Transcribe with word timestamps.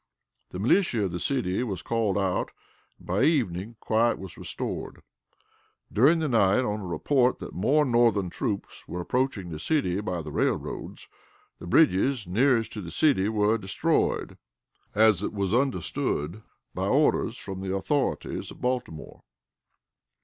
The 0.49 0.57
militia 0.57 1.03
of 1.03 1.11
the 1.11 1.19
city 1.19 1.61
was 1.61 1.83
called 1.83 2.17
out, 2.17 2.49
and 2.97 3.05
by 3.05 3.21
evening 3.21 3.75
quiet 3.79 4.17
was 4.17 4.35
restored. 4.35 5.03
During 5.93 6.17
the 6.17 6.27
night, 6.27 6.65
on 6.65 6.79
a 6.79 6.87
report 6.87 7.37
that 7.37 7.53
more 7.53 7.85
Northern 7.85 8.31
troops 8.31 8.87
were 8.87 8.99
approaching 8.99 9.49
the 9.49 9.59
city 9.59 10.01
by 10.01 10.23
the 10.23 10.31
railroads, 10.31 11.07
the 11.59 11.67
bridges 11.67 12.25
nearest 12.25 12.73
to 12.73 12.81
the 12.81 12.89
city 12.89 13.29
were 13.29 13.59
destroyed, 13.59 14.39
as 14.95 15.21
it 15.21 15.33
was 15.33 15.53
understood, 15.53 16.41
by 16.73 16.87
orders 16.87 17.37
from 17.37 17.61
the 17.61 17.75
authorities 17.75 18.49
of 18.49 18.59
Baltimore. 18.59 19.21